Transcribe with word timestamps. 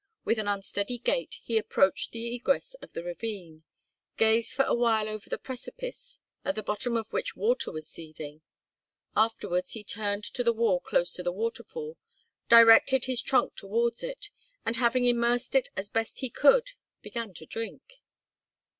With 0.25 0.39
an 0.39 0.47
unsteady 0.47 0.97
gait 0.97 1.35
he 1.43 1.59
approached 1.59 2.11
the 2.11 2.33
egress 2.33 2.73
of 2.81 2.93
the 2.93 3.03
ravine, 3.03 3.63
gazed 4.17 4.53
for 4.55 4.65
a 4.65 4.73
while 4.73 5.07
over 5.07 5.29
the 5.29 5.37
precipice, 5.37 6.17
at 6.43 6.55
the 6.55 6.63
bottom 6.63 6.97
of 6.97 7.13
which 7.13 7.35
water 7.35 7.71
was 7.71 7.87
seething; 7.87 8.41
afterwards 9.15 9.73
he 9.73 9.83
turned 9.83 10.23
to 10.23 10.43
the 10.43 10.53
wall 10.53 10.79
close 10.79 11.13
to 11.13 11.21
the 11.21 11.31
waterfall, 11.31 11.97
directed 12.49 13.05
his 13.05 13.21
trunk 13.21 13.53
towards 13.55 14.01
it, 14.01 14.31
and, 14.65 14.77
having 14.77 15.05
immersed 15.05 15.53
it 15.53 15.69
as 15.77 15.87
best 15.87 16.21
he 16.21 16.31
could, 16.31 16.71
began 17.03 17.31
to 17.35 17.45
drink. 17.45 18.01